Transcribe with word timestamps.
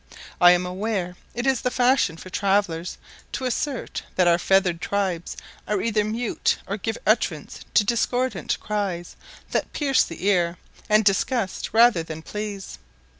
I 0.41 0.49
am 0.53 0.65
aware 0.65 1.15
it 1.35 1.45
is 1.45 1.61
the 1.61 1.69
fashion 1.69 2.17
for 2.17 2.31
travellers 2.31 2.97
to 3.33 3.45
assert 3.45 4.01
that 4.15 4.27
our 4.27 4.39
feathered 4.39 4.81
tribes 4.81 5.37
are 5.67 5.79
either 5.79 6.03
mute 6.03 6.57
or 6.65 6.77
give 6.77 6.97
utterance 7.05 7.59
to 7.75 7.83
discordant 7.83 8.59
cries 8.59 9.15
that 9.51 9.73
pierce 9.73 10.03
the 10.03 10.25
ear, 10.25 10.57
and 10.89 11.05
disgust 11.05 11.69
rather 11.71 12.01
than 12.01 12.23
please. 12.23 12.79